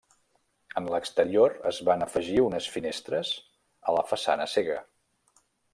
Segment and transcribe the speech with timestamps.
[0.81, 3.35] En l'exterior, es van afegir unes finestres
[3.93, 4.85] a la façana cega.